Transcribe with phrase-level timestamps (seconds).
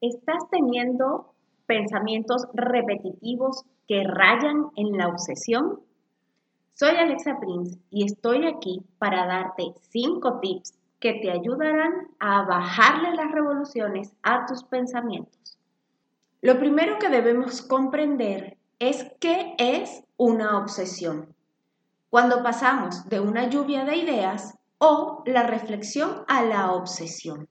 [0.00, 1.34] ¿Estás teniendo
[1.66, 5.80] pensamientos repetitivos que rayan en la obsesión?
[6.72, 13.14] Soy Alexa Prince y estoy aquí para darte 5 tips que te ayudarán a bajarle
[13.14, 15.58] las revoluciones a tus pensamientos.
[16.40, 21.34] Lo primero que debemos comprender es qué es una obsesión.
[22.08, 27.49] Cuando pasamos de una lluvia de ideas o la reflexión a la obsesión.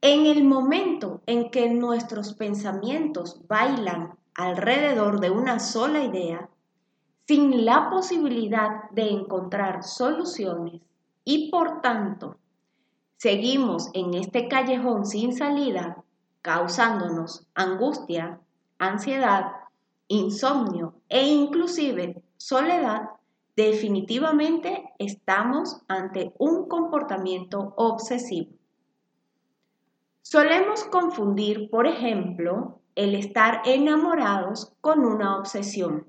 [0.00, 6.48] En el momento en que nuestros pensamientos bailan alrededor de una sola idea,
[7.26, 10.80] sin la posibilidad de encontrar soluciones
[11.24, 12.38] y por tanto
[13.16, 16.04] seguimos en este callejón sin salida,
[16.42, 18.38] causándonos angustia,
[18.78, 19.50] ansiedad,
[20.06, 23.10] insomnio e inclusive soledad,
[23.56, 28.58] definitivamente estamos ante un comportamiento obsesivo.
[30.30, 36.04] Solemos confundir, por ejemplo, el estar enamorados con una obsesión.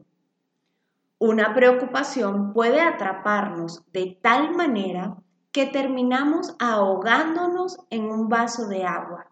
[1.20, 5.16] Una preocupación puede atraparnos de tal manera
[5.54, 9.28] que terminamos ahogándonos en un vaso de agua,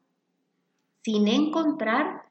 [1.04, 2.22] sin encontrar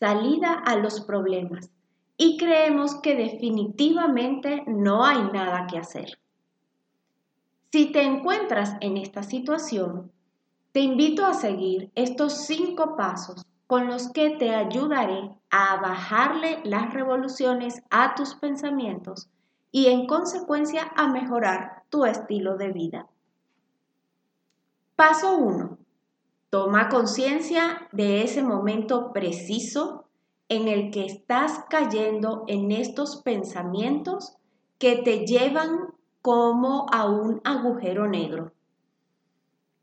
[0.00, 1.70] salida a los problemas
[2.16, 6.18] y creemos que definitivamente no hay nada que hacer.
[7.70, 10.10] Si te encuentras en esta situación,
[10.72, 16.92] te invito a seguir estos cinco pasos con los que te ayudaré a bajarle las
[16.94, 19.28] revoluciones a tus pensamientos
[19.72, 23.06] y en consecuencia a mejorar tu estilo de vida.
[24.96, 25.78] Paso 1.
[26.50, 30.04] Toma conciencia de ese momento preciso
[30.48, 34.36] en el que estás cayendo en estos pensamientos
[34.78, 38.52] que te llevan como a un agujero negro.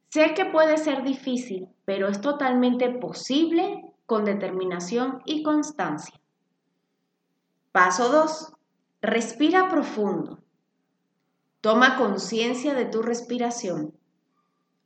[0.10, 6.20] Sé que puede ser difícil, pero es totalmente posible con determinación y constancia.
[7.72, 8.54] Paso 2.
[9.02, 10.40] Respira profundo.
[11.62, 13.94] Toma conciencia de tu respiración.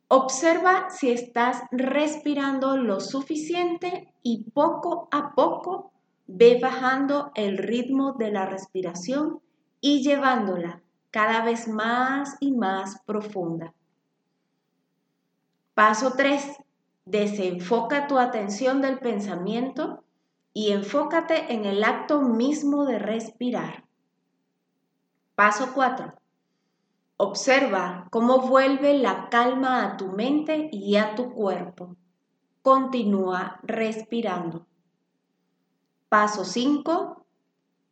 [0.07, 5.91] Observa si estás respirando lo suficiente y poco a poco
[6.27, 9.39] ve bajando el ritmo de la respiración
[9.79, 10.81] y llevándola
[11.11, 13.73] cada vez más y más profunda.
[15.73, 16.57] Paso 3.
[17.05, 20.03] Desenfoca tu atención del pensamiento
[20.53, 23.85] y enfócate en el acto mismo de respirar.
[25.35, 26.13] Paso 4.
[27.17, 31.95] Observa cómo vuelve la calma a tu mente y a tu cuerpo.
[32.61, 34.67] Continúa respirando.
[36.09, 37.25] Paso 5.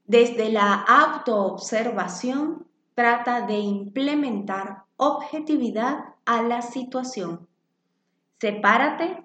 [0.06, 7.49] Desde la autoobservación, trata de implementar objetividad a la situación.
[8.40, 9.24] Sepárate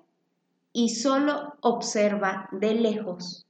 [0.73, 3.47] y solo observa de lejos.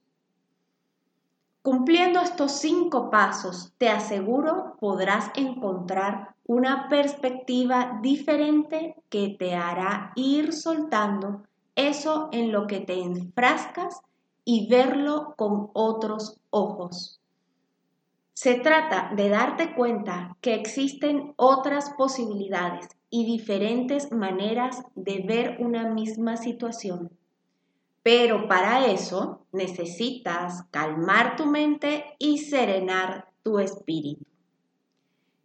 [1.62, 10.52] Cumpliendo estos cinco pasos, te aseguro podrás encontrar una perspectiva diferente que te hará ir
[10.52, 11.44] soltando
[11.74, 14.02] eso en lo que te enfrascas
[14.44, 17.18] y verlo con otros ojos.
[18.34, 25.88] Se trata de darte cuenta que existen otras posibilidades y diferentes maneras de ver una
[25.88, 27.12] misma situación.
[28.02, 34.24] Pero para eso necesitas calmar tu mente y serenar tu espíritu.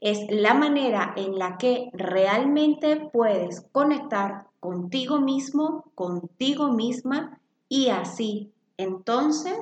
[0.01, 8.51] Es la manera en la que realmente puedes conectar contigo mismo, contigo misma y así
[8.77, 9.59] entonces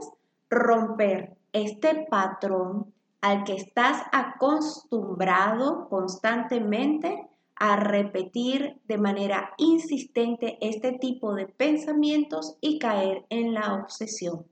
[0.50, 7.28] romper este patrón al que estás acostumbrado constantemente
[7.59, 14.45] a repetir de manera insistente este tipo de pensamientos y caer en la obsesión.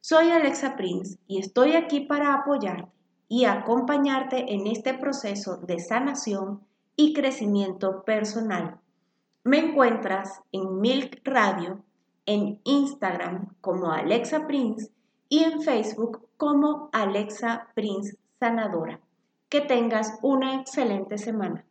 [0.00, 2.92] Soy Alexa Prince y estoy aquí para apoyarte
[3.28, 6.60] y acompañarte en este proceso de sanación
[6.94, 8.78] y crecimiento personal.
[9.44, 11.82] Me encuentras en Milk Radio,
[12.26, 14.90] en Instagram como Alexa Prince
[15.28, 19.00] y en Facebook como Alexa Prince Sanadora.
[19.48, 21.64] Que tengas una excelente semana.